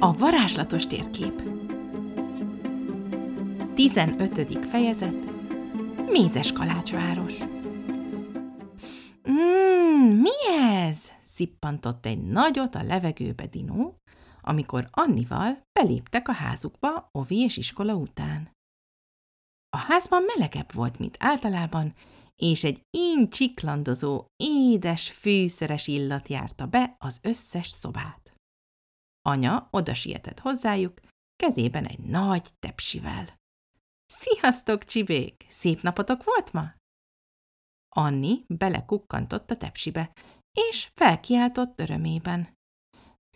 A 0.00 0.12
varázslatos 0.12 0.86
térkép 0.86 1.42
15. 3.74 4.66
fejezet 4.66 5.14
Mézes 6.10 6.52
kalácsváros 6.52 7.38
Mmm, 9.22 10.20
mi 10.20 10.58
ez? 10.60 11.12
szippantott 11.22 12.06
egy 12.06 12.18
nagyot 12.18 12.74
a 12.74 12.82
levegőbe 12.82 13.46
Dinó, 13.46 13.96
amikor 14.40 14.88
Annival 14.90 15.62
beléptek 15.72 16.28
a 16.28 16.32
házukba 16.32 17.08
Ovi 17.12 17.38
és 17.38 17.56
iskola 17.56 17.94
után. 17.94 18.50
A 19.76 19.78
házban 19.78 20.22
melegebb 20.22 20.72
volt, 20.72 20.98
mint 20.98 21.16
általában, 21.18 21.94
és 22.36 22.64
egy 22.64 22.82
én 22.90 23.28
csiklandozó, 23.28 24.24
édes, 24.36 25.10
fűszeres 25.10 25.86
illat 25.86 26.28
járta 26.28 26.66
be 26.66 26.96
az 26.98 27.20
összes 27.22 27.68
szobát. 27.68 28.27
Anya 29.28 29.68
oda 29.70 29.94
sietett 29.94 30.38
hozzájuk, 30.38 31.00
kezében 31.36 31.84
egy 31.84 31.98
nagy 31.98 32.48
tepsivel. 32.58 33.26
Sziasztok, 34.06 34.84
csibék! 34.84 35.46
Szép 35.48 35.80
napotok 35.80 36.24
volt 36.24 36.52
ma? 36.52 36.72
Anni 37.88 38.44
belekukkantott 38.46 39.50
a 39.50 39.56
tepsibe, 39.56 40.12
és 40.70 40.88
felkiáltott 40.94 41.80
örömében. 41.80 42.56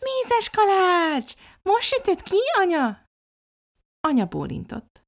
Mézes 0.00 0.50
kalács! 0.50 1.34
Most 1.62 1.82
sütött 1.82 2.22
ki, 2.22 2.38
anya? 2.58 3.04
Anya 4.00 4.26
bólintott. 4.26 5.04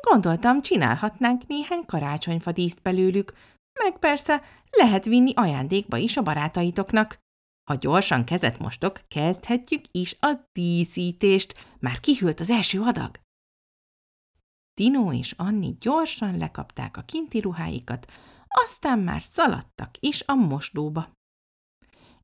Gondoltam, 0.00 0.60
csinálhatnánk 0.60 1.46
néhány 1.46 1.84
karácsonyfadíszt 1.86 2.82
belőlük, 2.82 3.32
meg 3.80 3.98
persze 3.98 4.42
lehet 4.70 5.04
vinni 5.04 5.32
ajándékba 5.34 5.96
is 5.96 6.16
a 6.16 6.22
barátaitoknak. 6.22 7.21
Ha 7.70 7.74
gyorsan 7.74 8.24
kezet 8.24 8.58
mostok, 8.58 9.00
kezdhetjük 9.08 9.84
is 9.90 10.16
a 10.20 10.48
díszítést. 10.52 11.76
Már 11.80 12.00
kihűlt 12.00 12.40
az 12.40 12.50
első 12.50 12.80
adag. 12.80 13.20
Tino 14.74 15.12
és 15.12 15.32
Anni 15.32 15.76
gyorsan 15.80 16.38
lekapták 16.38 16.96
a 16.96 17.02
kinti 17.02 17.40
ruháikat, 17.40 18.12
aztán 18.48 18.98
már 18.98 19.22
szaladtak 19.22 19.90
is 20.00 20.22
a 20.26 20.34
mosdóba. 20.34 21.10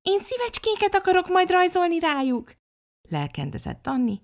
Én 0.02 0.20
szívecskéket 0.20 0.94
akarok 0.94 1.28
majd 1.28 1.50
rajzolni 1.50 1.98
rájuk, 1.98 2.52
lelkendezett 3.08 3.86
Anni. 3.86 4.20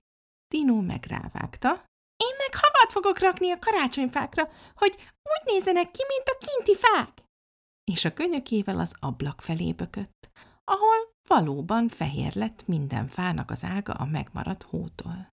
Tino 0.48 0.80
megrávágta. 0.80 1.68
Én 2.16 2.34
meg 2.38 2.54
havat 2.60 2.92
fogok 2.92 3.18
rakni 3.18 3.50
a 3.50 3.58
karácsonyfákra, 3.58 4.48
hogy 4.74 4.94
úgy 5.22 5.52
nézenek 5.52 5.90
ki, 5.90 6.02
mint 6.08 6.28
a 6.28 6.46
kinti 6.46 6.76
fák. 6.76 7.24
És 7.84 8.04
a 8.04 8.12
könyökével 8.12 8.78
az 8.78 8.94
ablak 9.00 9.40
felé 9.40 9.72
bökött, 9.72 10.30
ahol 10.64 11.14
valóban 11.28 11.88
fehér 11.88 12.34
lett 12.34 12.66
minden 12.66 13.08
fának 13.08 13.50
az 13.50 13.64
ága 13.64 13.92
a 13.92 14.04
megmaradt 14.04 14.62
hótól. 14.62 15.28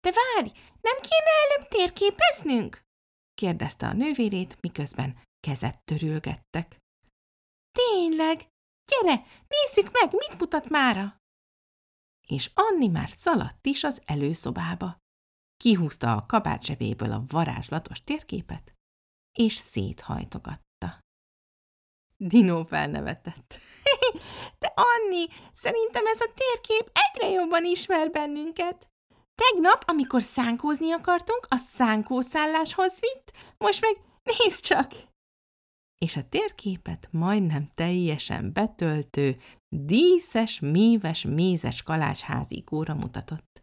De 0.00 0.10
várj, 0.12 0.50
nem 0.80 0.96
kéne 1.00 1.30
előbb 1.44 1.68
térképeznünk? 1.68 2.82
kérdezte 3.34 3.86
a 3.86 3.92
nővérét, 3.92 4.60
miközben 4.60 5.22
kezet 5.40 5.84
törülgettek. 5.84 6.78
Tényleg? 7.78 8.48
Gyere, 8.90 9.26
nézzük 9.48 9.90
meg, 9.92 10.12
mit 10.12 10.38
mutat 10.38 10.68
mára! 10.68 11.16
És 12.26 12.50
Anni 12.54 12.88
már 12.88 13.08
szaladt 13.08 13.66
is 13.66 13.84
az 13.84 14.02
előszobába. 14.06 14.96
Kihúzta 15.56 16.16
a 16.16 16.26
kabát 16.26 16.64
zsebéből 16.64 17.12
a 17.12 17.24
varázslatos 17.26 18.00
térképet, 18.00 18.74
és 19.32 19.54
széthajtogatta. 19.54 20.63
Dino 22.26 22.64
felnevetett. 22.64 23.58
De 24.58 24.72
Anni, 24.74 25.26
szerintem 25.52 26.06
ez 26.06 26.20
a 26.20 26.32
térkép 26.34 26.90
egyre 26.92 27.30
jobban 27.30 27.64
ismer 27.64 28.10
bennünket. 28.10 28.88
Tegnap, 29.34 29.82
amikor 29.86 30.22
szánkózni 30.22 30.92
akartunk, 30.92 31.46
a 31.48 31.56
szánkószálláshoz 31.56 33.00
vitt, 33.00 33.32
most 33.58 33.80
meg 33.80 33.96
nézd 34.22 34.64
csak! 34.64 34.92
És 35.98 36.16
a 36.16 36.28
térképet 36.28 37.08
majdnem 37.10 37.68
teljesen 37.74 38.52
betöltő, 38.52 39.36
díszes, 39.68 40.60
míves, 40.60 41.22
mézes 41.22 41.82
kalács 41.82 42.20
házikóra 42.20 42.94
mutatott. 42.94 43.62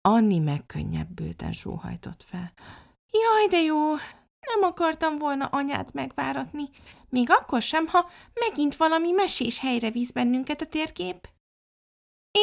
Anni 0.00 0.38
megkönnyebbülten 0.38 1.52
sóhajtott 1.52 2.22
fel. 2.22 2.52
Jaj, 3.10 3.46
de 3.48 3.58
jó! 3.58 3.94
Nem 4.54 4.70
akartam 4.70 5.18
volna 5.18 5.46
anyát 5.46 5.92
megváratni, 5.92 6.64
még 7.08 7.30
akkor 7.30 7.62
sem, 7.62 7.86
ha 7.86 8.10
megint 8.34 8.76
valami 8.76 9.10
mesés 9.10 9.58
helyre 9.58 9.90
visz 9.90 10.10
bennünket 10.10 10.60
a 10.60 10.66
térkép 10.66 11.34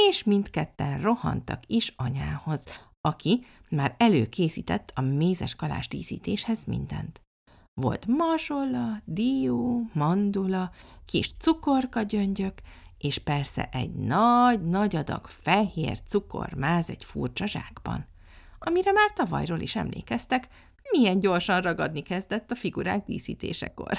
és 0.07 0.23
mindketten 0.23 1.01
rohantak 1.01 1.59
is 1.67 1.93
anyához, 1.95 2.65
aki 3.01 3.45
már 3.69 3.95
előkészített 3.97 4.91
a 4.95 5.01
mézes 5.01 5.55
kalás 5.55 5.87
díszítéshez 5.87 6.63
mindent. 6.63 7.21
Volt 7.73 8.05
marsolla, 8.07 9.01
dió, 9.05 9.81
mandula, 9.93 10.71
kis 11.05 11.33
cukorka 11.33 12.01
gyöngyök, 12.01 12.53
és 12.97 13.17
persze 13.17 13.69
egy 13.71 13.93
nagy-nagy 13.93 14.95
adag 14.95 15.25
fehér 15.27 16.01
cukormáz 16.01 16.89
egy 16.89 17.03
furcsa 17.03 17.45
zsákban, 17.45 18.07
amire 18.59 18.91
már 18.91 19.11
tavalyról 19.13 19.59
is 19.59 19.75
emlékeztek, 19.75 20.47
milyen 20.91 21.19
gyorsan 21.19 21.61
ragadni 21.61 22.01
kezdett 22.01 22.51
a 22.51 22.55
figurák 22.55 23.03
díszítésekor. 23.05 23.94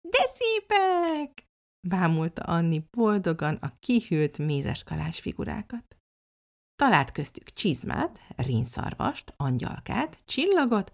De 0.00 0.26
szépek! 0.26 1.46
bámulta 1.88 2.42
Anni 2.42 2.88
boldogan 2.90 3.54
a 3.54 3.76
kihűlt 3.78 4.38
mézes 4.38 4.82
kalács 4.82 5.20
figurákat. 5.20 5.96
Talált 6.76 7.10
köztük 7.10 7.50
csizmát, 7.50 8.20
rinszarvast, 8.36 9.34
angyalkát, 9.36 10.18
csillagot, 10.24 10.92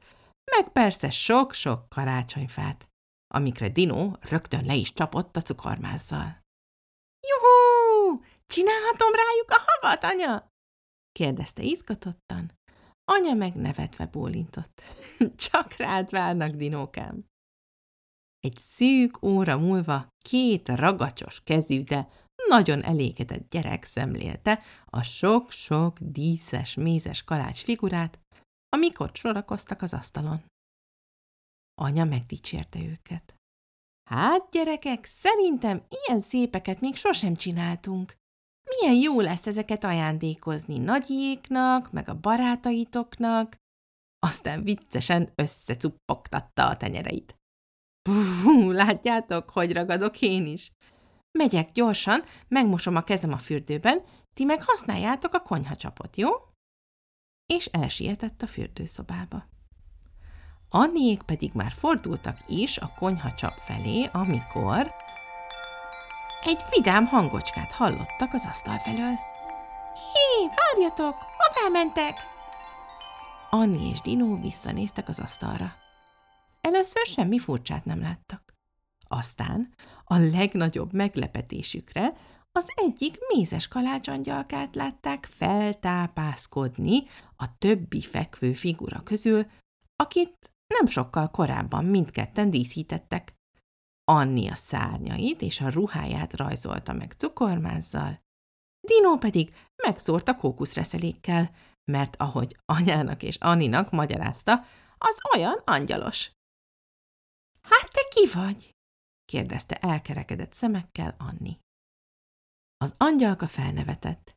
meg 0.56 0.72
persze 0.72 1.10
sok-sok 1.10 1.88
karácsonyfát, 1.88 2.88
amikre 3.34 3.68
Dino 3.68 4.12
rögtön 4.20 4.64
le 4.64 4.74
is 4.74 4.92
csapott 4.92 5.36
a 5.36 5.42
cukormázzal.– 5.42 6.40
Juhú! 7.28 8.22
Csinálhatom 8.46 9.10
rájuk 9.12 9.50
a 9.50 9.62
havat, 9.66 10.04
anya?– 10.04 10.46
kérdezte 11.18 11.62
izgatottan. 11.62 12.52
Anya 13.14 13.34
meg 13.34 13.54
nevetve 13.54 14.06
bólintott.– 14.06 14.82
Csak 15.50 15.72
rád 15.72 16.10
várnak, 16.10 16.50
Dinókám! 16.50 17.24
Egy 18.40 18.56
szűk 18.56 19.22
óra 19.22 19.58
múlva 19.58 20.08
két 20.18 20.68
ragacsos 20.68 21.40
kezű, 21.40 21.82
de 21.82 22.08
nagyon 22.48 22.82
elégedett 22.82 23.48
gyerek 23.48 23.84
szemlélte 23.84 24.62
a 24.86 25.02
sok-sok 25.02 25.98
díszes, 26.00 26.74
mézes 26.74 27.24
kalács 27.24 27.62
figurát, 27.62 28.20
amikor 28.68 29.10
sorakoztak 29.12 29.82
az 29.82 29.92
asztalon. 29.92 30.44
Anya 31.74 32.04
megdicsérte 32.04 32.78
őket. 32.82 33.34
Hát, 34.10 34.50
gyerekek, 34.50 35.04
szerintem 35.04 35.86
ilyen 35.88 36.20
szépeket 36.20 36.80
még 36.80 36.96
sosem 36.96 37.34
csináltunk. 37.34 38.14
Milyen 38.78 38.94
jó 38.94 39.20
lesz 39.20 39.46
ezeket 39.46 39.84
ajándékozni 39.84 40.78
nagyiéknak, 40.78 41.92
meg 41.92 42.08
a 42.08 42.14
barátaitoknak. 42.20 43.56
Aztán 44.18 44.62
viccesen 44.62 45.32
összecuppogtatta 45.34 46.68
a 46.68 46.76
tenyereit. 46.76 47.36
Hú, 48.42 48.70
látjátok, 48.70 49.50
hogy 49.50 49.72
ragadok 49.72 50.20
én 50.20 50.46
is? 50.46 50.70
Megyek 51.38 51.72
gyorsan, 51.72 52.22
megmosom 52.48 52.96
a 52.96 53.02
kezem 53.02 53.32
a 53.32 53.38
fürdőben, 53.38 54.02
ti 54.34 54.44
meg 54.44 54.62
használjátok 54.62 55.34
a 55.34 55.40
konyhacsapot, 55.40 56.16
jó? 56.16 56.30
És 57.46 57.66
elsietett 57.66 58.42
a 58.42 58.46
fürdőszobába. 58.46 59.48
Anniék 60.68 61.22
pedig 61.22 61.52
már 61.52 61.70
fordultak 61.70 62.38
is 62.46 62.78
a 62.78 62.92
konyhacsap 62.98 63.52
felé, 63.52 64.08
amikor 64.12 64.94
egy 66.42 66.60
vidám 66.70 67.06
hangocskát 67.06 67.72
hallottak 67.72 68.32
az 68.32 68.46
asztal 68.46 68.78
felől. 68.78 69.14
Hé, 69.94 70.48
várjatok, 70.56 71.14
hová 71.14 71.68
mentek? 71.72 72.14
Anni 73.50 73.88
és 73.88 74.00
Dino 74.00 74.40
visszanéztek 74.40 75.08
az 75.08 75.18
asztalra. 75.18 75.74
Először 76.60 77.06
semmi 77.06 77.38
furcsát 77.38 77.84
nem 77.84 78.00
láttak. 78.00 78.54
Aztán 79.08 79.74
a 80.04 80.16
legnagyobb 80.16 80.92
meglepetésükre 80.92 82.12
az 82.52 82.72
egyik 82.74 83.18
mézes 83.34 83.68
kalácsangyalkát 83.68 84.74
látták 84.74 85.28
feltápászkodni 85.36 87.02
a 87.36 87.58
többi 87.58 88.00
fekvő 88.00 88.52
figura 88.52 89.00
közül, 89.02 89.46
akit 89.96 90.52
nem 90.66 90.86
sokkal 90.86 91.30
korábban 91.30 91.84
mindketten 91.84 92.50
díszítettek. 92.50 93.34
Anni 94.12 94.48
a 94.48 94.54
szárnyait 94.54 95.42
és 95.42 95.60
a 95.60 95.68
ruháját 95.70 96.32
rajzolta 96.32 96.92
meg 96.92 97.12
cukormázzal, 97.12 98.20
Dino 98.80 99.18
pedig 99.18 99.54
megszórta 99.86 100.36
kókuszreszelékkel, 100.36 101.50
mert 101.84 102.16
ahogy 102.16 102.56
anyának 102.64 103.22
és 103.22 103.36
Anninak 103.36 103.90
magyarázta, 103.90 104.64
az 104.98 105.18
olyan 105.34 105.62
angyalos. 105.64 106.30
Hát 107.62 107.90
te 107.92 108.00
ki 108.08 108.26
vagy? 108.32 108.74
kérdezte 109.24 109.76
elkerekedett 109.76 110.52
szemekkel 110.52 111.14
Anni. 111.18 111.58
Az 112.76 112.94
angyalka 112.98 113.46
felnevetett. 113.46 114.36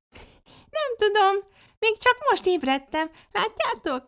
Nem 0.69 0.95
tudom, 0.97 1.51
még 1.79 1.97
csak 1.97 2.17
most 2.29 2.45
ébredtem, 2.45 3.11
látjátok? 3.31 4.05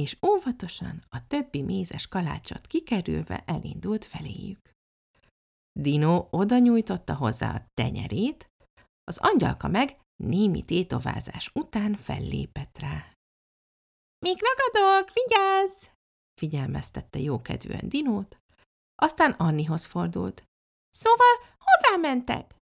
És 0.00 0.16
óvatosan 0.26 1.04
a 1.08 1.26
többi 1.26 1.62
mézes 1.62 2.06
kalácsot 2.06 2.66
kikerülve 2.66 3.42
elindult 3.46 4.04
feléjük. 4.04 4.72
Dino 5.80 6.26
oda 6.30 6.58
nyújtotta 6.58 7.14
hozzá 7.14 7.54
a 7.54 7.66
tenyerét, 7.74 8.48
az 9.04 9.18
angyalka 9.18 9.68
meg 9.68 9.98
némi 10.16 10.64
tétovázás 10.64 11.50
után 11.54 11.96
fellépett 11.96 12.78
rá.– 12.78 13.12
Még 14.26 14.38
ragadok, 14.40 15.12
vigyázz!– 15.12 15.86
figyelmeztette 16.40 17.18
jókedvűen 17.18 17.88
Dinót, 17.88 18.38
aztán 18.94 19.30
Annihoz 19.30 19.84
fordult.– 19.84 20.44
Szóval 21.02 21.56
hová 21.58 22.08
mentek? 22.08 22.56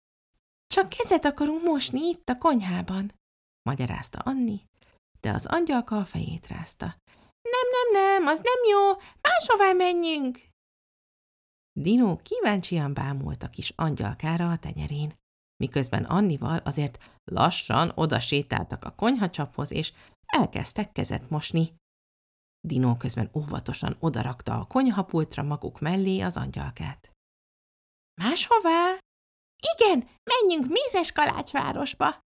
–Csak 0.74 0.88
kezet 0.88 1.24
akarunk 1.24 1.62
mosni 1.62 2.00
itt 2.00 2.28
a 2.28 2.38
konyhában– 2.38 3.12
magyarázta 3.68 4.18
Anni, 4.18 4.66
de 5.22 5.30
az 5.30 5.46
angyalka 5.46 5.96
a 5.96 6.04
fejét 6.04 6.46
rázta.– 6.46 6.86
Nem, 7.54 7.68
nem, 7.70 8.02
nem, 8.02 8.26
az 8.26 8.40
nem 8.40 8.70
jó, 8.70 8.92
máshová 9.20 9.72
menjünk! 9.72 10.50
Dino 11.72 12.16
kíváncsian 12.16 12.94
bámult 12.94 13.42
a 13.42 13.48
kis 13.48 13.72
angyalkára 13.76 14.50
a 14.50 14.58
tenyerén, 14.58 15.14
miközben 15.56 16.04
Annival 16.04 16.58
azért 16.58 17.20
lassan 17.24 17.92
oda 17.94 18.20
sétáltak 18.20 18.84
a 18.84 18.94
konyhacsaphoz, 18.94 19.70
és 19.70 19.92
elkezdtek 20.26 20.92
kezet 20.92 21.30
mosni. 21.30 21.74
Dino 22.60 22.96
közben 22.96 23.30
óvatosan 23.34 23.96
odarakta 24.00 24.58
a 24.60 24.64
konyhapultra 24.64 25.42
maguk 25.42 25.80
mellé 25.80 26.20
az 26.20 26.36
angyalkát.– 26.36 27.12
Máshová?– 28.22 28.98
Igen, 29.74 30.08
menjünk 30.24 30.72
Mézes 30.72 31.12
Kalácsvárosba! 31.12 32.21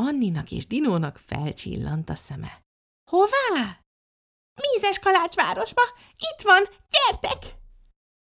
Anninak 0.00 0.50
és 0.50 0.66
Dinónak 0.66 1.16
felcsillant 1.16 2.08
a 2.08 2.14
szeme.– 2.14 2.62
Hová?– 3.10 3.80
Mézes 4.62 4.98
Kalácsvárosba! 4.98 5.82
Itt 6.16 6.42
van, 6.42 6.62
gyertek! 6.88 7.64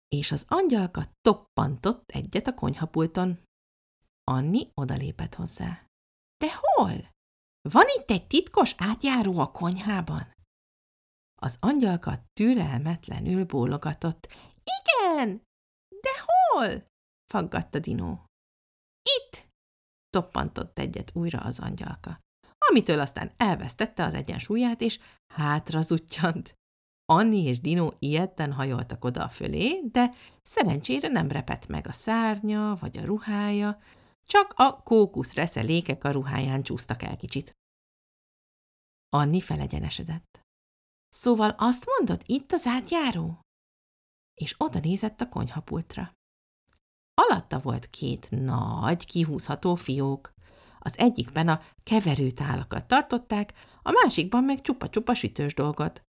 és 0.09 0.33
az 0.33 0.45
angyalka 0.49 1.03
toppantott 1.21 2.11
egyet 2.11 2.47
a 2.47 2.55
konyhapulton. 2.55 3.43
Anni 4.25 4.71
odalépett 4.75 5.35
hozzá. 5.35 5.87
De 6.39 6.53
hol? 6.61 7.15
Van 7.69 7.85
itt 7.99 8.11
egy 8.11 8.27
titkos 8.27 8.75
átjáró 8.79 9.39
a 9.39 9.51
konyhában? 9.51 10.35
Az 11.43 11.59
angyalka 11.61 12.19
türelmetlenül 12.33 13.45
bólogatott. 13.45 14.29
Igen! 14.81 15.43
De 15.89 16.11
hol? 16.25 16.87
faggatta 17.31 17.79
Dinó. 17.79 18.25
Itt! 19.03 19.46
Toppantott 20.17 20.79
egyet 20.79 21.11
újra 21.15 21.39
az 21.39 21.59
angyalka, 21.59 22.21
amitől 22.59 23.01
aztán 23.01 23.33
elvesztette 23.37 24.05
az 24.05 24.15
egyensúlyát, 24.15 24.81
és 24.81 24.99
hátra 25.35 25.81
zuttyant. 25.81 26.55
Anni 27.05 27.43
és 27.43 27.61
Dino 27.61 27.91
ilyetten 27.99 28.53
hajoltak 28.53 29.05
oda 29.05 29.29
fölé, 29.29 29.81
de 29.93 30.15
szerencsére 30.43 31.09
nem 31.09 31.29
repett 31.29 31.67
meg 31.67 31.87
a 31.87 31.93
szárnya 31.93 32.77
vagy 32.81 32.97
a 32.99 33.05
ruhája, 33.05 33.79
csak 34.23 34.53
a 34.57 34.83
kókusz 34.83 35.35
reszelékek 35.35 36.05
a 36.05 36.11
ruháján 36.11 36.63
csúsztak 36.63 37.03
el 37.03 37.17
kicsit. 37.17 37.57
Anni 39.09 39.41
felegyenesedett. 39.41 40.41
Szóval 41.09 41.55
azt 41.59 41.87
mondod, 41.97 42.23
itt 42.27 42.53
az 42.53 42.67
átjáró? 42.67 43.41
És 44.35 44.55
oda 44.59 44.79
nézett 44.79 45.21
a 45.21 45.29
konyhapultra. 45.29 46.16
Alatta 47.23 47.59
volt 47.59 47.91
két 47.91 48.27
nagy, 48.31 49.07
kihúzható 49.07 49.75
fiók. 49.75 50.35
Az 50.79 50.99
egyikben 50.99 51.49
a 51.49 51.61
keverőtálakat 51.83 52.85
tartották, 52.85 53.53
a 53.83 53.91
másikban 53.91 54.45
meg 54.45 54.61
csupa-csupa 54.61 55.15
sütős 55.15 55.55
dolgot 55.55 56.05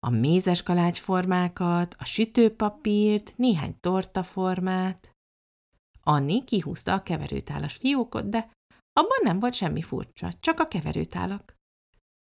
a 0.00 0.10
mézes 0.10 0.62
kalácsformákat, 0.62 1.94
a 1.98 2.04
sütőpapírt, 2.04 3.36
néhány 3.36 3.80
tortaformát. 3.80 5.10
Anni 6.02 6.44
kihúzta 6.44 6.92
a 6.92 7.02
keverőtálas 7.02 7.74
fiókot, 7.74 8.28
de 8.28 8.50
abban 8.92 9.18
nem 9.22 9.38
volt 9.38 9.54
semmi 9.54 9.82
furcsa, 9.82 10.32
csak 10.40 10.60
a 10.60 10.68
keverőtálak. 10.68 11.54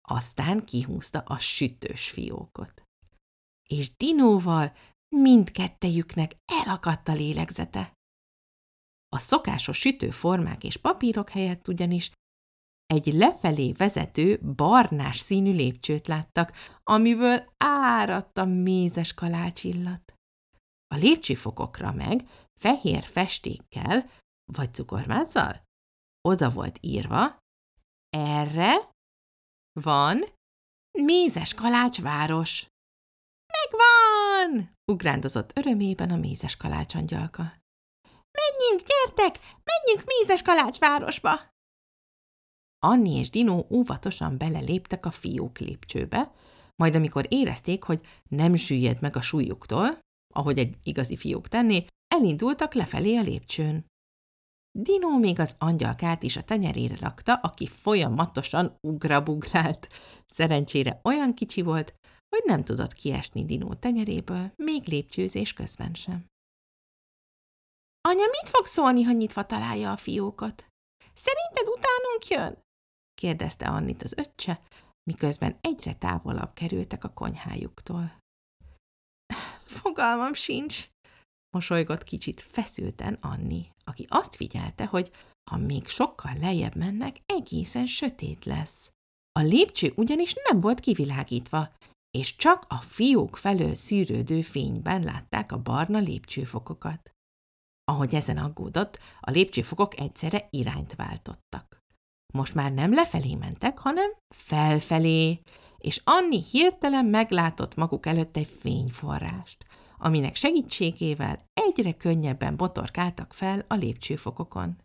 Aztán 0.07 0.66
kihúzta 0.66 1.19
a 1.19 1.39
sütős 1.39 2.10
fiókot. 2.10 2.83
És 3.69 3.95
Dinóval 3.95 4.74
mindkettejüknek 5.16 6.36
elakadt 6.45 7.07
a 7.07 7.13
lélegzete. 7.13 7.94
A 9.16 9.18
szokásos 9.18 9.78
sütőformák 9.78 10.64
és 10.64 10.78
papírok 10.78 11.30
helyett 11.30 11.68
ugyanis 11.68 12.12
egy 12.86 13.14
lefelé 13.14 13.72
vezető, 13.72 14.40
barnás 14.56 15.18
színű 15.18 15.52
lépcsőt 15.52 16.08
láttak, 16.08 16.54
amiből 16.84 17.54
áradt 17.58 18.38
a 18.38 18.46
mézes 18.46 19.14
kalácsillat. 19.14 20.14
A 20.88 20.96
lépcsőfokokra 20.96 21.92
meg 21.92 22.22
fehér 22.60 23.04
festékkel, 23.04 24.10
vagy 24.54 24.74
cukormázzal 24.74 25.64
oda 26.28 26.50
volt 26.50 26.78
írva, 26.82 27.38
erre 28.10 28.76
van 29.82 30.24
mézes 30.92 31.54
kalácsváros. 31.54 32.68
Megvan! 33.54 34.74
ugrándozott 34.92 35.58
örömében 35.58 36.10
a 36.10 36.16
mézes 36.18 36.56
kalácsangyalka. 36.56 37.64
Menjünk, 38.75 38.94
gyertek, 39.16 39.39
menjünk 39.63 40.07
mézes 40.07 40.42
kalácsvárosba! 40.42 41.31
Anni 42.80 43.18
és 43.18 43.30
Dino 43.30 43.66
óvatosan 43.69 44.38
beleléptek 44.38 45.06
a 45.06 45.12
fiók 45.12 45.57
lépcsőbe, 45.57 46.31
majd 46.75 46.95
amikor 46.95 47.25
érezték, 47.30 47.83
hogy 47.83 48.01
nem 48.30 48.56
süllyed 48.56 49.01
meg 49.01 49.16
a 49.16 49.22
súlyuktól, 49.22 50.00
ahogy 50.33 50.57
egy 50.57 50.75
igazi 50.83 51.18
fiók 51.18 51.48
tenné, 51.48 51.86
elindultak 52.16 52.74
lefelé 52.74 53.16
a 53.16 53.22
lépcsőn. 53.22 53.86
Dino 54.77 55.18
még 55.18 55.39
az 55.39 55.56
angyalkát 55.60 56.24
is 56.24 56.38
a 56.38 56.44
tenyerére 56.44 56.95
rakta, 57.00 57.33
aki 57.33 57.68
folyamatosan 57.68 58.77
ugrabugrált. 58.88 59.89
Szerencsére 60.25 61.00
olyan 61.04 61.33
kicsi 61.33 61.62
volt, 61.62 61.94
hogy 62.30 62.44
nem 62.45 62.63
tudott 62.63 62.94
kiesni 62.94 63.45
Dino 63.45 63.74
tenyeréből, 63.75 64.51
még 64.56 64.88
lépcsőzés 64.88 65.54
közben 65.54 65.94
sem. 65.94 66.25
Anya 68.08 68.26
mit 68.26 68.50
fog 68.50 68.66
szólni, 68.66 69.04
ha 69.04 69.12
nyitva 69.12 69.46
találja 69.46 69.92
a 69.92 69.98
fiókot? 69.98 70.66
Szerinted 71.14 71.68
utánunk 71.68 72.28
jön? 72.28 72.64
kérdezte 73.22 73.66
Annit 73.66 74.04
az 74.04 74.14
öccse, 74.18 74.60
miközben 75.04 75.58
egyre 75.62 75.94
távolabb 75.94 76.54
kerültek 76.54 77.04
a 77.04 77.14
konyhájuktól. 77.14 78.18
Fogalmam 79.64 80.34
sincs, 80.34 80.90
mosolygott 81.50 82.04
kicsit 82.04 82.42
feszülten 82.42 83.18
Anni, 83.22 83.72
aki 83.84 84.06
azt 84.10 84.36
figyelte, 84.36 84.86
hogy 84.86 85.12
ha 85.52 85.58
még 85.58 85.88
sokkal 85.88 86.34
lejjebb 86.40 86.76
mennek, 86.76 87.22
egészen 87.26 87.86
sötét 87.86 88.46
lesz. 88.46 88.92
A 89.40 89.42
lépcső 89.42 89.94
ugyanis 89.96 90.34
nem 90.50 90.60
volt 90.60 90.80
kivilágítva, 90.80 91.74
és 92.18 92.36
csak 92.36 92.66
a 92.70 92.82
fiók 92.82 93.38
felől 93.38 93.74
szűrődő 93.74 94.42
fényben 94.42 95.04
látták 95.04 95.52
a 95.52 95.62
barna 95.62 96.00
lépcsőfokokat. 96.00 97.14
Ahogy 97.86 98.15
ezen 98.15 98.38
aggódott, 98.38 99.00
a 99.20 99.32
lépcsőfokok 99.32 100.00
egyszerre 100.00 100.48
irányt 100.50 100.96
váltottak. 100.96 101.84
Most 102.34 102.54
már 102.54 102.72
nem 102.74 102.94
lefelé 102.94 103.36
mentek, 103.36 103.77
hanem 103.77 104.12
felfelé, 104.36 105.42
és 105.77 106.01
Anni 106.04 106.44
hirtelen 106.51 107.06
meglátott 107.06 107.75
maguk 107.75 108.06
előtt 108.06 108.38
egy 108.38 108.48
fényforrást, 108.60 109.65
aminek 109.98 110.36
segítségével 110.36 111.50
egyre 111.54 111.94
könnyebben 111.94 112.58
botorkáltak 112.58 113.34
fel 113.34 113.65
a 113.68 113.74
lépcsőfokokon. 113.74 114.82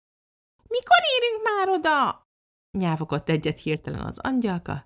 –Mikor 0.68 0.98
érünk 1.16 1.42
már 1.44 1.68
oda?– 1.68 2.22
nyávogott 2.78 3.28
egyet 3.28 3.58
hirtelen 3.58 4.06
az 4.06 4.18
angyalka, 4.18 4.84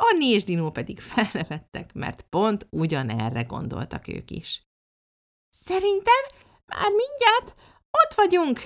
Anni 0.00 0.26
és 0.26 0.44
Dinó 0.44 0.70
pedig 0.70 1.00
felnevettek, 1.00 1.92
mert 1.92 2.22
pont 2.22 2.66
ugyanerre 2.70 3.42
gondoltak 3.42 4.08
ők 4.08 4.30
is.– 4.30 4.62
Szerintem 5.66 6.22
már 6.74 6.90
mindjárt 6.90 7.54
ott 7.90 8.14
vagyunk! 8.14 8.60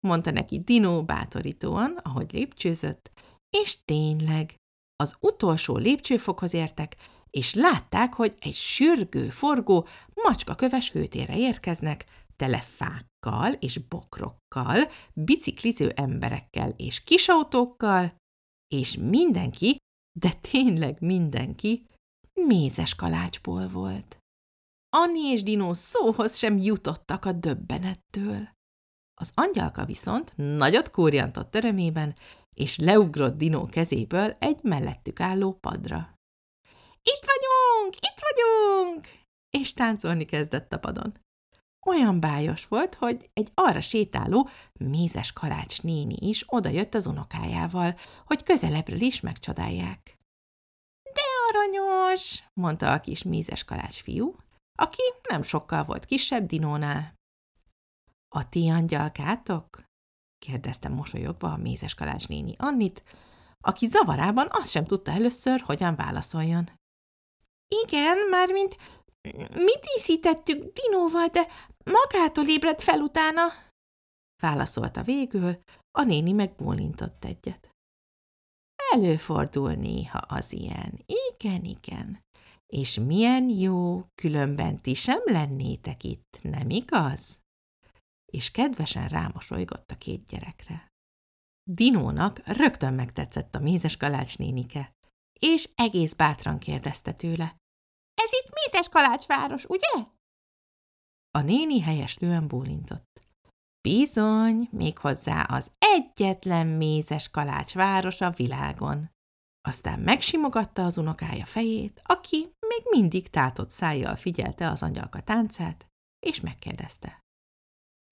mondta 0.00 0.30
neki 0.30 0.60
Dino 0.60 1.04
bátorítóan, 1.04 2.00
ahogy 2.02 2.32
lépcsőzött, 2.32 3.10
és 3.50 3.84
tényleg, 3.84 4.54
az 4.96 5.16
utolsó 5.20 5.76
lépcsőfokhoz 5.76 6.54
értek, 6.54 6.96
és 7.30 7.54
látták, 7.54 8.14
hogy 8.14 8.34
egy 8.40 8.54
sürgő, 8.54 9.28
forgó, 9.28 9.86
macskaköves 10.14 10.88
főtérre 10.88 11.36
érkeznek, 11.36 12.04
tele 12.36 12.60
fákkal 12.60 13.52
és 13.52 13.78
bokrokkal, 13.78 14.90
bicikliző 15.14 15.92
emberekkel 15.96 16.74
és 16.76 17.04
kisautókkal, 17.04 18.16
és 18.74 18.96
mindenki, 18.96 19.76
de 20.20 20.32
tényleg 20.50 21.00
mindenki, 21.00 21.86
mézes 22.32 22.94
kalácsból 22.94 23.68
volt. 23.68 24.17
Anni 25.00 25.20
és 25.20 25.42
Dino 25.42 25.74
szóhoz 25.74 26.36
sem 26.36 26.56
jutottak 26.56 27.24
a 27.24 27.32
döbbenettől. 27.32 28.48
Az 29.20 29.32
angyalka 29.34 29.84
viszont 29.84 30.32
nagyot 30.36 30.90
kúrjantott 30.90 31.54
örömében, 31.54 32.16
és 32.54 32.78
leugrott 32.78 33.36
Dinó 33.36 33.64
kezéből 33.64 34.36
egy 34.38 34.62
mellettük 34.62 35.20
álló 35.20 35.52
padra. 35.52 36.14
Itt 37.02 37.24
vagyunk, 37.26 37.94
itt 37.94 38.20
vagyunk! 38.30 39.06
És 39.50 39.72
táncolni 39.72 40.24
kezdett 40.24 40.72
a 40.72 40.78
padon. 40.78 41.18
Olyan 41.86 42.20
bájos 42.20 42.66
volt, 42.66 42.94
hogy 42.94 43.30
egy 43.32 43.50
arra 43.54 43.80
sétáló 43.80 44.48
mézes 44.72 45.32
kalács 45.32 45.82
néni 45.82 46.16
is 46.20 46.44
odajött 46.46 46.94
az 46.94 47.06
unokájával, 47.06 47.94
hogy 48.26 48.42
közelebbről 48.42 49.00
is 49.00 49.20
megcsodálják. 49.20 50.18
De 51.02 51.22
aranyos, 51.48 52.42
mondta 52.54 52.92
a 52.92 53.00
kis 53.00 53.22
mézes 53.22 53.64
kalács 53.64 54.02
fiú, 54.02 54.36
aki 54.78 55.02
nem 55.28 55.42
sokkal 55.42 55.84
volt 55.84 56.04
kisebb 56.04 56.46
Dinónál. 56.46 57.14
A 58.28 58.48
ti 58.48 58.68
angyalkátok? 58.68 59.82
kérdezte 60.38 60.88
mosolyogva 60.88 61.52
a 61.52 61.56
mézes 61.56 61.94
kalács 61.94 62.28
néni 62.28 62.54
Annit, 62.58 63.02
aki 63.60 63.86
zavarában 63.86 64.48
azt 64.50 64.70
sem 64.70 64.84
tudta 64.84 65.10
először, 65.10 65.60
hogyan 65.60 65.96
válaszoljon. 65.96 66.70
Igen, 67.84 68.16
mármint 68.30 68.76
mi 69.54 69.72
díszítettük 69.80 70.72
Dinóval, 70.72 71.26
de 71.26 71.46
magától 71.84 72.48
ébredt 72.48 72.80
fel 72.82 73.00
utána, 73.00 73.42
válaszolta 74.42 75.02
végül, 75.02 75.58
a 75.98 76.02
néni 76.02 76.32
megbólintott 76.32 77.24
egyet. 77.24 77.70
Előfordul 78.92 79.72
néha 79.72 80.18
az 80.18 80.52
ilyen. 80.52 81.04
Igen, 81.06 81.64
igen. 81.64 82.26
És 82.72 82.98
milyen 82.98 83.48
jó, 83.48 84.02
különben 84.14 84.76
ti 84.76 84.94
sem 84.94 85.20
lennétek 85.24 86.04
itt, 86.04 86.38
nem 86.42 86.70
igaz? 86.70 87.40
És 88.32 88.50
kedvesen 88.50 89.08
rámosolygott 89.08 89.90
a 89.90 89.96
két 89.96 90.24
gyerekre. 90.26 90.88
Dinónak 91.70 92.46
rögtön 92.46 92.94
megtetszett 92.94 93.54
a 93.54 93.60
mézes 93.60 93.96
kalács 93.96 94.38
nénike, 94.38 94.96
és 95.40 95.70
egész 95.74 96.14
bátran 96.14 96.58
kérdezte 96.58 97.12
tőle. 97.12 97.56
Ez 98.14 98.30
itt 98.32 98.54
mézes 98.54 98.88
kalácsváros, 98.88 99.64
ugye? 99.64 100.04
A 101.30 101.40
néni 101.40 101.80
helyeslően 101.80 102.48
bólintott. 102.48 103.22
Bizony, 103.80 104.68
méghozzá 104.70 105.42
az 105.42 105.72
egyetlen 105.78 106.66
mézes 106.66 107.30
kalácsváros 107.30 108.20
a 108.20 108.30
világon. 108.30 109.10
Aztán 109.68 110.00
megsimogatta 110.00 110.84
az 110.84 110.98
unokája 110.98 111.46
fejét, 111.46 112.00
aki 112.04 112.56
még 112.68 112.82
mindig 112.90 113.28
tátott 113.28 113.70
szájjal 113.70 114.16
figyelte 114.16 114.70
az 114.70 114.82
angyalka 114.82 115.20
táncát, 115.20 115.86
és 116.26 116.40
megkérdezte. 116.40 117.20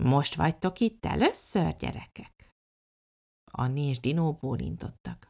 Most 0.02 0.34
vagytok 0.34 0.80
itt 0.80 1.04
először, 1.04 1.74
gyerekek? 1.74 2.50
Anni 3.52 3.80
és 3.80 4.00
Dinó 4.00 4.32
bólintottak. 4.32 5.28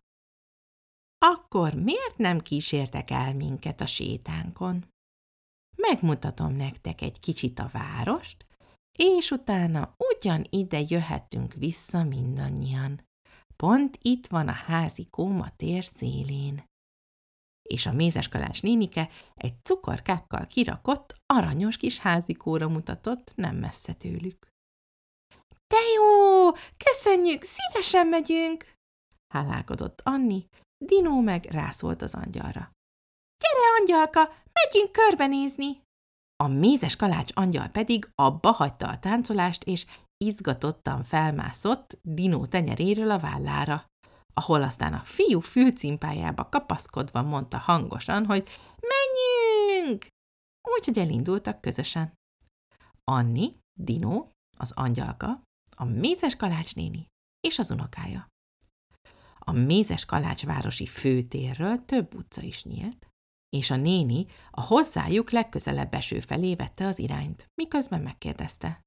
Akkor 1.19 1.75
miért 1.75 2.17
nem 2.17 2.41
kísértek 2.41 3.11
el 3.11 3.35
minket 3.35 3.81
a 3.81 3.87
sétánkon? 3.87 4.89
Megmutatom 5.77 6.53
nektek 6.53 7.01
egy 7.01 7.21
kicsit 7.21 7.59
a 7.59 7.69
várost, 7.73 8.47
és 8.99 9.31
utána 9.31 9.95
ugyan 9.99 10.47
ide 10.51 10.81
jöhetünk 10.89 11.53
vissza 11.53 12.03
mindannyian. 12.03 13.01
Pont 13.57 13.99
itt 14.03 14.27
van 14.27 14.49
a 14.49 14.53
házi 14.53 15.07
kóma 15.11 15.51
tér 15.57 15.85
szélén. 15.85 16.65
És 17.67 17.87
a 17.87 17.93
mézeskalács 17.93 18.63
nénike 18.63 19.09
egy 19.35 19.55
cukorkákkal 19.63 20.47
kirakott, 20.47 21.15
aranyos 21.27 21.77
kis 21.77 21.99
házikóra 21.99 22.69
mutatott, 22.69 23.33
nem 23.35 23.57
messze 23.57 23.93
tőlük. 23.93 24.49
De 25.67 25.77
jó! 25.95 26.51
Köszönjük! 26.77 27.43
Szívesen 27.43 28.07
megyünk! 28.07 28.75
Hálálkodott 29.35 30.01
Anni, 30.05 30.47
Dinó 30.85 31.21
meg 31.21 31.45
rászólt 31.45 32.03
az 32.03 32.15
angyalra. 32.15 32.71
Gyere, 33.39 33.67
angyalka, 33.81 34.35
megyünk 34.53 34.93
körbenézni! 34.93 35.85
A 36.45 36.47
mézes 36.47 36.97
kalács 36.97 37.31
angyal 37.35 37.69
pedig 37.69 38.09
abba 38.15 38.51
hagyta 38.51 38.89
a 38.89 38.99
táncolást, 38.99 39.65
és 39.65 39.87
izgatottan 40.25 41.05
felmászott 41.05 41.99
Dinó 42.03 42.47
tenyeréről 42.47 43.11
a 43.11 43.19
vállára, 43.19 43.85
ahol 44.41 44.63
aztán 44.63 44.93
a 44.95 45.05
fiú 45.05 45.41
fülcimpájába 45.41 46.49
kapaszkodva 46.49 47.23
mondta 47.23 47.59
hangosan, 47.59 48.27
hogy 48.27 48.49
menjünk! 48.81 50.07
Úgyhogy 50.77 50.99
elindultak 50.99 51.61
közösen. 51.61 52.13
Anni, 53.05 53.57
Dinó, 53.81 54.31
az 54.59 54.73
angyalka, 54.73 55.43
a 55.77 55.85
mézes 55.85 56.37
kalács 56.37 56.75
néni 56.75 57.07
és 57.41 57.59
az 57.59 57.71
unokája. 57.71 58.27
A 59.39 59.53
mézes 59.53 60.05
kalácsvárosi 60.05 60.87
főtérről 60.87 61.85
több 61.85 62.15
utca 62.15 62.43
is 62.43 62.65
nyílt, 62.65 63.09
és 63.57 63.71
a 63.71 63.77
néni 63.77 64.27
a 64.51 64.61
hozzájuk 64.61 65.31
legközelebb 65.31 65.95
eső 65.95 66.21
felé 66.21 66.55
vette 66.55 66.87
az 66.87 66.99
irányt, 66.99 67.49
miközben 67.55 68.01
megkérdezte. 68.01 68.81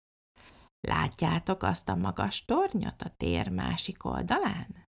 Látjátok 0.88 1.63
azt 1.63 1.89
a 1.89 1.96
magas 1.96 2.46
tornyot 2.46 3.01
a 3.01 3.10
tér 3.18 3.50
másik 3.50 4.06
oldalán? 4.06 4.88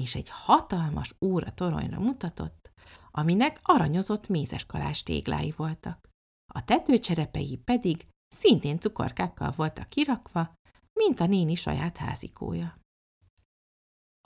És 0.00 0.14
egy 0.14 0.28
hatalmas 0.28 1.14
óra 1.20 1.54
toronyra 1.54 2.00
mutatott, 2.00 2.70
aminek 3.10 3.60
aranyozott 3.62 4.28
kalás 4.66 5.02
téglái 5.02 5.52
voltak. 5.56 6.08
A 6.54 6.64
tetőcserepei 6.64 7.56
pedig 7.56 8.06
szintén 8.28 8.78
cukorkákkal 8.78 9.52
voltak 9.56 9.88
kirakva, 9.88 10.54
mint 10.92 11.20
a 11.20 11.26
néni 11.26 11.54
saját 11.54 11.96
házikója. 11.96 12.76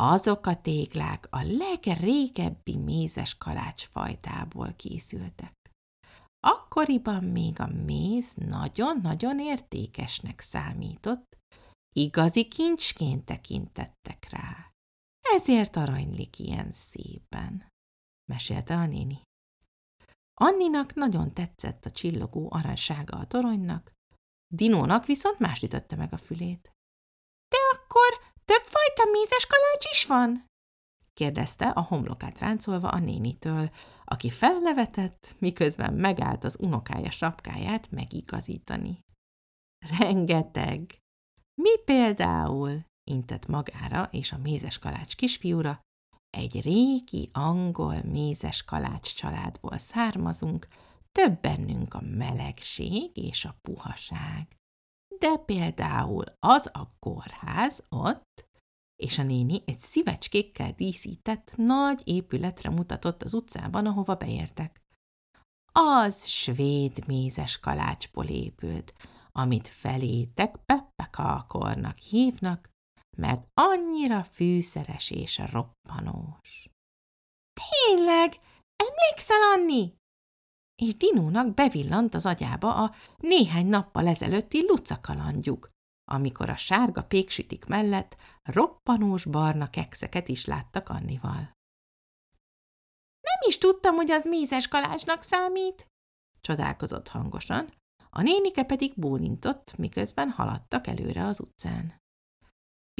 Azok 0.02 0.46
a 0.46 0.60
téglák 0.60 1.26
a 1.30 1.42
legrégebbi 1.42 2.76
mézes 2.76 3.38
kalácsfajtából 3.38 4.72
készültek. 4.76 5.52
Akkoriban 6.46 7.24
még 7.24 7.60
a 7.60 7.66
méz 7.66 8.34
nagyon-nagyon 8.34 9.40
értékesnek 9.40 10.40
számított, 10.40 11.38
igazi 11.92 12.48
kincsként 12.48 13.24
tekintettek 13.24 14.28
rá. 14.30 14.69
Ezért 15.20 15.76
aranylik 15.76 16.38
ilyen 16.38 16.72
szépen, 16.72 17.68
mesélte 18.32 18.76
a 18.76 18.86
néni. 18.86 19.22
Anninak 20.34 20.94
nagyon 20.94 21.34
tetszett 21.34 21.84
a 21.84 21.90
csillogó 21.90 22.48
aranysága 22.50 23.16
a 23.16 23.26
toronynak, 23.26 23.92
Dinónak 24.54 25.06
viszont 25.06 25.38
más 25.38 25.62
ütötte 25.62 25.96
meg 25.96 26.12
a 26.12 26.16
fülét. 26.16 26.70
De 27.48 27.56
akkor 27.72 28.30
Többfajta 28.44 29.10
mézes 29.12 29.46
kalács 29.46 29.90
is 29.90 30.06
van? 30.06 30.48
kérdezte 31.12 31.68
a 31.68 31.80
homlokát 31.80 32.38
ráncolva 32.38 32.88
a 32.88 32.98
nénitől, 32.98 33.70
aki 34.04 34.30
felnevetett, 34.30 35.34
miközben 35.38 35.94
megállt 35.94 36.44
az 36.44 36.56
unokája 36.60 37.10
sapkáját 37.10 37.90
megigazítani. 37.90 39.00
Rengeteg! 39.98 40.98
Mi 41.62 41.78
például? 41.84 42.84
Intett 43.04 43.46
magára 43.46 44.08
és 44.12 44.32
a 44.32 44.38
mézes 44.38 44.78
kalács 44.78 45.16
kisfiúra, 45.16 45.80
egy 46.30 46.60
régi 46.60 47.28
angol 47.32 48.02
mézes 48.02 48.64
kalács 48.64 49.14
családból 49.14 49.78
származunk, 49.78 50.68
több 51.12 51.40
bennünk 51.40 51.94
a 51.94 52.00
melegség 52.00 53.16
és 53.16 53.44
a 53.44 53.58
puhaság 53.62 54.60
de 55.20 55.36
például 55.36 56.24
az 56.38 56.70
a 56.72 56.88
kórház 56.98 57.84
ott, 57.88 58.48
és 58.96 59.18
a 59.18 59.22
néni 59.22 59.62
egy 59.64 59.78
szívecskékkel 59.78 60.72
díszített 60.72 61.52
nagy 61.56 62.02
épületre 62.04 62.70
mutatott 62.70 63.22
az 63.22 63.34
utcában, 63.34 63.86
ahova 63.86 64.14
beértek. 64.14 64.80
Az 65.72 66.26
svéd 66.26 67.06
mézes 67.06 67.58
kalácsból 67.58 68.26
épült, 68.26 68.94
amit 69.32 69.68
felétek 69.68 70.56
peppekalkornak 70.56 71.96
hívnak, 71.96 72.68
mert 73.20 73.48
annyira 73.54 74.22
fűszeres 74.22 75.10
és 75.10 75.38
roppanós. 75.38 76.68
Tényleg? 77.52 78.34
Emlékszel, 78.76 79.42
Anni? 79.54 79.98
és 80.80 80.96
Dinónak 80.96 81.54
bevillant 81.54 82.14
az 82.14 82.26
agyába 82.26 82.74
a 82.74 82.94
néhány 83.18 83.66
nappal 83.66 84.06
ezelőtti 84.06 84.64
lucakalandjuk, 84.66 85.68
amikor 86.04 86.48
a 86.48 86.56
sárga 86.56 87.02
péksütik 87.02 87.64
mellett 87.64 88.16
roppanós 88.42 89.24
barna 89.24 89.70
kekszeket 89.70 90.28
is 90.28 90.44
láttak 90.44 90.88
Annival. 90.88 91.52
Nem 93.20 93.48
is 93.48 93.58
tudtam, 93.58 93.94
hogy 93.94 94.10
az 94.10 94.24
mézes 94.24 94.68
kalácsnak 94.68 95.22
számít, 95.22 95.86
csodálkozott 96.40 97.08
hangosan, 97.08 97.72
a 98.10 98.22
nénike 98.22 98.62
pedig 98.62 98.92
bólintott, 98.96 99.76
miközben 99.76 100.30
haladtak 100.30 100.86
előre 100.86 101.24
az 101.24 101.40
utcán. 101.40 101.98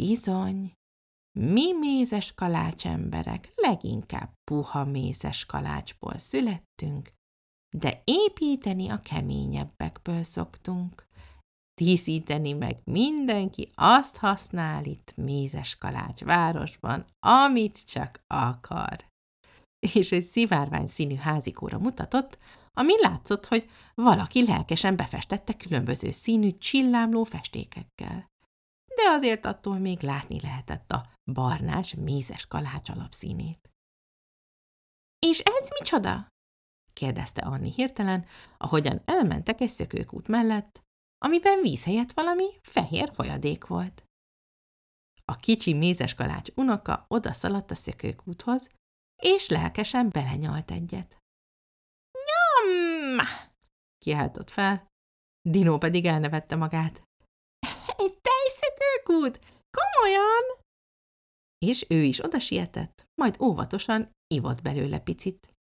Bizony, 0.00 0.73
mi 1.38 1.73
mézes 1.73 2.35
kalács 2.35 2.87
emberek 2.87 3.52
leginkább 3.54 4.33
puha 4.50 4.85
mézes 4.85 5.47
kalácsból 5.47 6.19
születtünk, 6.19 7.12
de 7.76 8.02
építeni 8.04 8.88
a 8.88 9.02
keményebbekből 9.02 10.23
szoktunk. 10.23 11.09
díszíteni, 11.80 12.52
meg 12.52 12.78
mindenki 12.85 13.71
azt 13.75 14.16
használ 14.16 14.85
itt 14.85 15.16
Mézes 15.16 15.76
Kalács 15.76 16.21
városban, 16.25 17.07
amit 17.26 17.85
csak 17.85 18.23
akar. 18.26 19.04
És 19.95 20.12
egy 20.12 20.23
szivárvány 20.23 20.87
színű 20.87 21.14
házikóra 21.14 21.78
mutatott, 21.78 22.38
ami 22.73 22.92
látszott, 23.00 23.47
hogy 23.47 23.71
valaki 23.95 24.45
lelkesen 24.45 24.97
befestette 24.97 25.52
különböző 25.54 26.11
színű 26.11 26.50
csillámló 26.50 27.25
festékekkel. 27.25 28.29
De 29.04 29.11
azért 29.11 29.47
attól 29.47 29.78
még 29.78 30.00
látni 30.00 30.40
lehetett 30.40 30.92
a 30.92 31.07
barnás, 31.33 31.95
mézes 31.95 32.47
kalács 32.47 32.88
alapszínét.– 32.88 33.71
És 35.26 35.38
ez 35.38 35.69
micsoda?– 35.78 36.28
kérdezte 37.00 37.42
Anni 37.42 37.73
hirtelen, 37.73 38.26
ahogyan 38.59 39.02
elmentek 39.04 39.61
egy 39.61 39.69
szökőkút 39.69 40.28
mellett, 40.28 40.80
amiben 41.19 41.61
víz 41.61 41.85
helyett 41.85 42.12
valami 42.12 42.61
fehér 42.62 43.12
folyadék 43.12 43.66
volt. 43.66 44.04
A 45.25 45.37
kicsi 45.37 45.73
mézes 45.73 46.14
kalács 46.14 46.50
unoka 46.54 47.04
odaszaladt 47.09 47.71
a 47.71 47.75
szökőkúthoz, 47.75 48.71
és 49.23 49.49
lelkesen 49.49 50.09
belenyalt 50.11 50.71
egyet. 50.71 51.19
Nyom! 52.12 53.26
kiáltott 53.99 54.50
fel. 54.50 54.88
Dino 55.49 55.78
pedig 55.78 56.07
elnevette 56.07 56.57
magát. 56.57 57.10
Tejszökőkút? 59.11 59.40
Komolyan? 59.71 60.64
És 61.59 61.87
ő 61.88 62.02
is 62.02 62.25
oda 62.25 62.38
sietett, 62.38 63.05
majd 63.14 63.40
óvatosan 63.40 64.11
ivott 64.35 64.62
belőle 64.62 64.99
picit. 64.99 65.55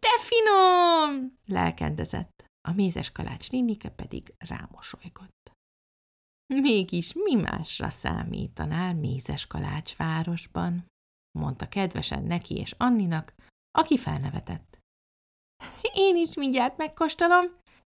De 0.00 0.18
finom! 0.18 1.38
lelkendezett. 1.46 2.44
A 2.68 2.72
mézes 2.72 3.10
kalács 3.10 3.50
nénike 3.50 3.88
pedig 3.88 4.34
rámosolygott. 4.38 5.52
Mégis 6.54 7.12
mi 7.12 7.34
másra 7.34 7.90
számítanál 7.90 8.94
mézes 8.94 9.46
kalács 9.46 9.96
városban? 9.96 10.86
mondta 11.38 11.68
kedvesen 11.68 12.22
neki 12.22 12.56
és 12.56 12.74
Anninak, 12.78 13.34
aki 13.78 13.98
felnevetett. 13.98 14.78
Én 15.94 16.16
is 16.16 16.34
mindjárt 16.34 16.76
megkóstolom, 16.76 17.44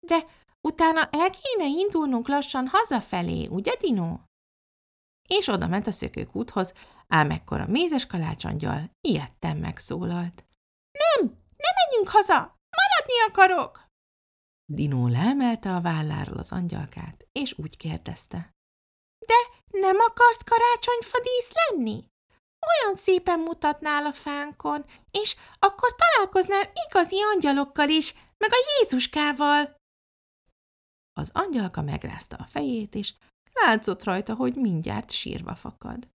de 0.06 0.26
utána 0.68 1.08
el 1.10 1.30
kéne 1.30 1.66
indulnunk 1.66 2.28
lassan 2.28 2.66
hazafelé, 2.66 3.46
ugye, 3.46 3.74
Dino? 3.80 4.27
És 5.28 5.48
oda 5.48 5.66
ment 5.66 5.86
a 5.86 5.90
szökőkúthoz, 5.90 6.72
ám 7.08 7.30
ekkor 7.30 7.60
a 7.60 7.66
mézes 7.66 8.06
kalácsangyal 8.06 8.90
ilyetten 9.00 9.56
megszólalt. 9.56 10.44
Nem, 10.92 11.26
nem 11.56 11.74
menjünk 11.84 12.08
haza, 12.08 12.56
maradni 12.76 13.20
akarok! 13.28 13.86
Dino 14.72 15.08
leemelte 15.08 15.74
a 15.74 15.80
válláról 15.80 16.38
az 16.38 16.52
angyalkát, 16.52 17.26
és 17.32 17.58
úgy 17.58 17.76
kérdezte. 17.76 18.50
De 19.26 19.34
nem 19.80 19.96
akarsz 19.98 20.42
karácsonyfadísz 20.44 21.52
lenni? 21.52 22.04
Olyan 22.66 22.96
szépen 22.96 23.40
mutatnál 23.40 24.06
a 24.06 24.12
fánkon, 24.12 24.84
és 25.10 25.36
akkor 25.58 25.94
találkoznál 25.94 26.70
igazi 26.88 27.16
angyalokkal 27.34 27.88
is, 27.88 28.14
meg 28.38 28.50
a 28.52 28.64
Jézuskával. 28.78 29.76
Az 31.12 31.30
angyalka 31.34 31.82
megrázta 31.82 32.36
a 32.36 32.46
fejét, 32.46 32.94
és 32.94 33.14
látszott 33.64 34.04
rajta, 34.04 34.34
hogy 34.34 34.54
mindjárt 34.54 35.10
sírva 35.10 35.54
fakad. 35.54 36.08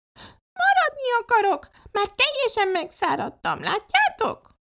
Maradni 0.52 1.10
akarok, 1.20 1.70
már 1.92 2.08
teljesen 2.14 2.68
megszáradtam, 2.68 3.60
látjátok? 3.60 4.54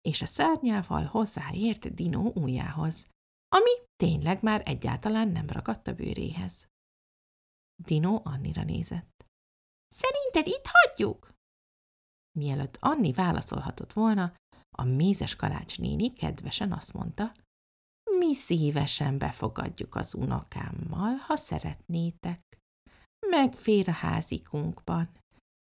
És 0.00 0.22
a 0.22 0.26
szárnyával 0.26 1.04
hozzáért 1.04 1.94
Dino 1.94 2.30
ujjához, 2.34 3.08
ami 3.48 3.70
tényleg 3.96 4.42
már 4.42 4.62
egyáltalán 4.64 5.28
nem 5.28 5.46
ragadt 5.46 5.86
a 5.86 5.92
bőréhez. 5.92 6.66
Dino 7.82 8.20
Annira 8.24 8.62
nézett. 8.62 9.26
Szerinted 9.88 10.46
itt 10.46 10.66
hagyjuk? 10.66 11.32
Mielőtt 12.38 12.76
Anni 12.80 13.12
válaszolhatott 13.12 13.92
volna, 13.92 14.34
a 14.76 14.84
mézes 14.84 15.36
kalács 15.36 15.78
néni 15.78 16.12
kedvesen 16.12 16.72
azt 16.72 16.92
mondta, 16.92 17.34
mi 18.18 18.34
szívesen 18.34 19.18
befogadjuk 19.18 19.94
az 19.94 20.14
unokámmal, 20.14 21.14
ha 21.14 21.36
szeretnétek. 21.36 22.40
Megfér 23.30 23.88
a 23.88 23.92
házikunkban, 23.92 25.10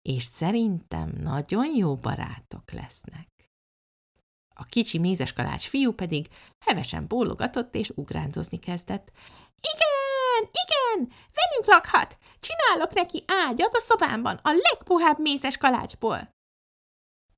és 0.09 0.23
szerintem 0.23 1.13
nagyon 1.21 1.75
jó 1.75 1.95
barátok 1.95 2.71
lesznek. 2.71 3.27
A 4.55 4.63
kicsi 4.63 4.99
mézes 4.99 5.33
kalács 5.33 5.67
fiú 5.67 5.91
pedig 5.91 6.27
hevesen 6.65 7.07
bólogatott 7.07 7.75
és 7.75 7.89
ugrándozni 7.95 8.57
kezdett. 8.59 9.11
Igen, 9.73 10.51
igen, 10.65 11.07
velünk 11.07 11.65
lakhat! 11.65 12.17
Csinálok 12.39 12.93
neki 12.93 13.23
ágyat 13.47 13.73
a 13.73 13.79
szobámban, 13.79 14.39
a 14.43 14.51
legpuhább 14.51 15.19
mézes 15.19 15.57
kalácsból! 15.57 16.29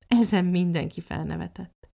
Ezen 0.08 0.44
mindenki 0.44 1.00
felnevetett. 1.00 1.88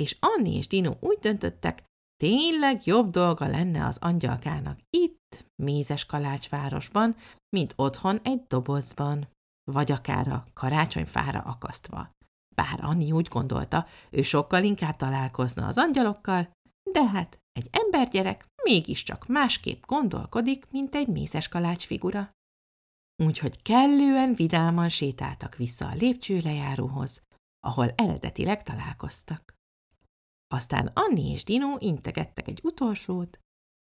És 0.00 0.16
Anni 0.20 0.56
és 0.56 0.66
Dino 0.66 0.96
úgy 1.00 1.18
döntöttek, 1.18 1.84
tényleg 2.20 2.86
jobb 2.86 3.08
dolga 3.10 3.46
lenne 3.46 3.86
az 3.86 3.98
angyalkának 4.00 4.78
itt, 4.90 5.44
mézes 5.62 6.06
kalácsvárosban, 6.06 7.16
mint 7.56 7.72
otthon 7.76 8.20
egy 8.22 8.42
dobozban, 8.46 9.28
vagy 9.72 9.92
akár 9.92 10.28
a 10.28 10.44
karácsonyfára 10.54 11.40
akasztva. 11.40 12.10
Bár 12.54 12.78
Anni 12.84 13.12
úgy 13.12 13.28
gondolta, 13.28 13.86
ő 14.10 14.22
sokkal 14.22 14.62
inkább 14.62 14.96
találkozna 14.96 15.66
az 15.66 15.78
angyalokkal, 15.78 16.50
de 16.90 17.06
hát 17.06 17.38
egy 17.52 17.68
embergyerek 17.70 18.46
mégiscsak 18.62 19.26
másképp 19.26 19.82
gondolkodik, 19.86 20.66
mint 20.70 20.94
egy 20.94 21.08
mézes 21.08 21.48
kalács 21.48 21.86
figura. 21.86 22.30
Úgyhogy 23.24 23.62
kellően 23.62 24.34
vidáman 24.34 24.88
sétáltak 24.88 25.56
vissza 25.56 25.88
a 25.88 25.94
lépcsőlejáróhoz, 25.94 27.22
ahol 27.60 27.92
eredetileg 27.94 28.62
találkoztak. 28.62 29.58
Aztán 30.54 30.86
Anni 30.94 31.30
és 31.30 31.44
Dino 31.44 31.76
integettek 31.78 32.48
egy 32.48 32.60
utolsót, 32.62 33.38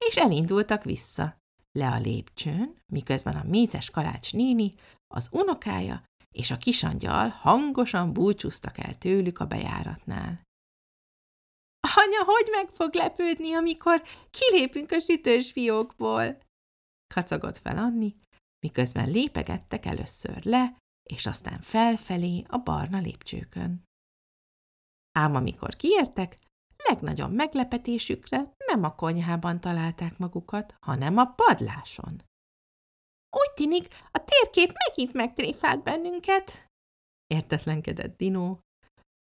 és 0.09 0.17
elindultak 0.17 0.85
vissza, 0.85 1.37
le 1.73 1.89
a 1.89 1.99
lépcsőn, 1.99 2.79
miközben 2.93 3.37
a 3.37 3.45
mézes 3.45 3.91
kalács 3.91 4.33
néni, 4.33 4.75
az 5.15 5.29
unokája 5.33 6.05
és 6.31 6.51
a 6.51 6.57
kisangyal 6.57 7.29
hangosan 7.29 8.13
búcsúztak 8.13 8.79
el 8.79 8.99
tőlük 8.99 9.39
a 9.39 9.47
bejáratnál. 9.47 10.43
Anya, 11.97 12.25
hogy 12.25 12.49
meg 12.51 12.69
fog 12.69 12.95
lepődni, 12.95 13.53
amikor 13.53 14.03
kilépünk 14.31 14.91
a 14.91 14.99
sütős 14.99 15.53
fiókból? 15.53 16.39
Kacagott 17.15 17.59
fel 17.59 17.79
Anni, 17.79 18.17
miközben 18.67 19.11
lépegettek 19.11 19.87
először 19.87 20.45
le, 20.45 20.77
és 21.03 21.27
aztán 21.27 21.61
felfelé 21.61 22.45
a 22.49 22.59
barna 22.59 22.99
lépcsőkön. 22.99 23.85
Ám 25.19 25.35
amikor 25.35 25.77
kiértek, 25.77 26.37
legnagyobb 26.77 27.33
meglepetésükre 27.33 28.55
nem 28.67 28.85
a 28.85 28.95
konyhában 28.95 29.61
találták 29.61 30.19
magukat, 30.19 30.77
hanem 30.81 31.17
a 31.17 31.25
padláson. 31.25 32.23
Úgy 33.31 33.53
tűnik, 33.55 33.89
a 34.13 34.25
térkép 34.25 34.73
megint 34.87 35.13
megtréfált 35.13 35.83
bennünket, 35.83 36.69
értetlenkedett 37.27 38.17
Dino. 38.17 38.59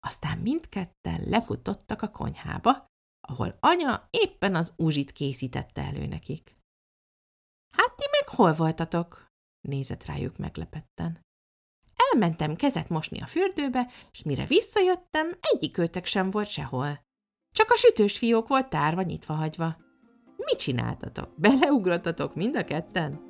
Aztán 0.07 0.39
mindketten 0.39 1.23
lefutottak 1.25 2.03
a 2.03 2.11
konyhába, 2.11 2.87
ahol 3.29 3.57
anya 3.61 4.09
éppen 4.11 4.55
az 4.55 4.73
úzsit 4.77 5.13
készítette 5.13 5.83
elő 5.83 6.07
nekik. 6.07 6.57
Hát 7.77 7.97
ti 7.97 8.05
meg 8.11 8.29
hol 8.29 8.53
voltatok? 8.53 9.27
nézett 9.69 10.05
rájuk 10.05 10.37
meglepetten. 10.37 11.21
Elmentem 11.95 12.57
kezet 12.57 12.89
mosni 12.89 13.21
a 13.21 13.27
fürdőbe, 13.27 13.91
és 14.11 14.23
mire 14.23 14.47
visszajöttem, 14.47 15.39
egyik 15.41 15.79
őtek 15.79 16.07
sem 16.07 16.31
volt 16.31 16.49
sehol. 16.49 17.04
Csak 17.55 17.71
a 17.71 17.77
sütős 17.77 18.19
fiók 18.19 18.49
volt 18.49 18.69
tárva 18.69 19.03
nyitva 19.03 19.35
hagyva. 19.35 19.77
Mit 20.37 20.59
csináltatok? 20.59 21.29
Beleugrottatok 21.37 22.35
mind 22.35 22.57
a 22.57 22.65
ketten? 22.65 23.21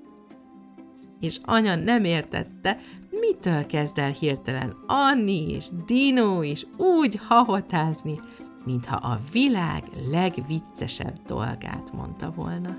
És 1.20 1.40
anya 1.42 1.74
nem 1.74 2.04
értette, 2.04 2.80
mitől 3.10 3.66
kezd 3.66 3.98
el 3.98 4.10
hirtelen 4.10 4.76
Anni 4.86 5.50
és 5.50 5.68
Dino 5.86 6.42
is 6.42 6.66
úgy 6.76 7.20
havotázni, 7.28 8.20
mintha 8.64 8.96
a 8.96 9.20
világ 9.32 9.82
legviccesebb 10.10 11.22
dolgát 11.26 11.92
mondta 11.92 12.30
volna. 12.30 12.76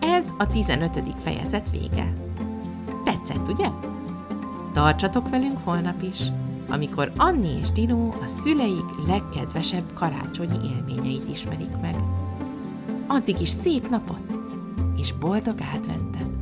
Ez 0.00 0.30
a 0.38 0.46
15. 0.46 1.22
fejezet 1.22 1.70
vége. 1.70 2.12
Tetszett, 3.04 3.48
ugye? 3.48 3.95
Tartsatok 4.76 5.28
velünk 5.28 5.58
holnap 5.64 6.02
is, 6.02 6.22
amikor 6.68 7.12
Anni 7.16 7.58
és 7.60 7.70
Dino 7.70 8.08
a 8.08 8.26
szüleik 8.26 9.06
legkedvesebb 9.06 9.92
karácsonyi 9.94 10.58
élményeit 10.74 11.28
ismerik 11.30 11.80
meg. 11.80 11.94
Addig 13.06 13.40
is 13.40 13.48
szép 13.48 13.88
napot, 13.88 14.22
és 14.96 15.12
boldog 15.12 15.60
adventet! 15.74 16.35